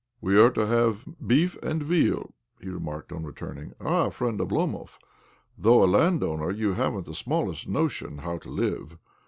"We 0.29 0.35
are 0.35 0.49
to 0.49 0.65
have 0.65 1.05
beef 1.27 1.57
and 1.61 1.83
veal," 1.83 2.33
he 2.59 2.69
remarked, 2.69 3.11
on 3.11 3.23
returning." 3.23 3.73
Ah, 3.79 4.09
friend 4.09 4.39
Oblomov, 4.39 4.97
though 5.59 5.83
a 5.83 5.85
landowner, 5.85 6.49
you 6.49 6.73
haven't 6.73 7.05
the 7.05 7.13
smallest 7.13 7.67
notion 7.67 8.17
how 8.17 8.39
to 8.39 8.49
live. 8.49 8.97